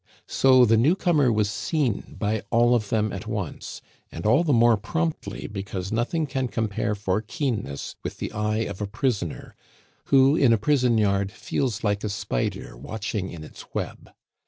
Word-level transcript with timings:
So 0.25 0.65
the 0.65 0.77
newcomer 0.77 1.31
was 1.31 1.51
seen 1.51 2.15
by 2.17 2.41
all 2.49 2.73
of 2.73 2.89
them 2.89 3.13
at 3.13 3.27
once, 3.27 3.83
and 4.11 4.25
all 4.25 4.43
the 4.43 4.51
more 4.51 4.75
promptly, 4.75 5.45
because 5.45 5.91
nothing 5.91 6.25
can 6.25 6.47
compare 6.47 6.95
for 6.95 7.21
keenness 7.21 7.95
with 8.03 8.17
the 8.17 8.31
eye 8.31 8.65
of 8.67 8.81
a 8.81 8.87
prisoner, 8.87 9.55
who 10.05 10.35
in 10.35 10.53
a 10.53 10.57
prison 10.57 10.97
yard 10.97 11.31
feels 11.31 11.83
like 11.83 12.03
a 12.03 12.09
spider 12.09 12.75
watching 12.75 13.29
in 13.29 13.43
its 13.43 13.75
web. 13.75 14.09